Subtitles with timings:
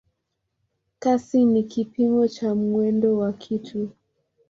[0.99, 3.89] Kasi ni kipimo cha mwendo wa kitu.